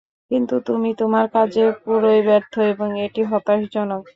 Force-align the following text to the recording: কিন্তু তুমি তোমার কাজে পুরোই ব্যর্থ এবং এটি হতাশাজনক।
কিন্তু 0.31 0.55
তুমি 0.67 0.89
তোমার 1.01 1.25
কাজে 1.33 1.63
পুরোই 1.81 2.21
ব্যর্থ 2.27 2.53
এবং 2.71 2.89
এটি 3.05 3.21
হতাশাজনক। 3.31 4.03